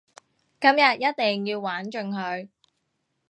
[0.59, 2.49] 今日一定要玩盡佢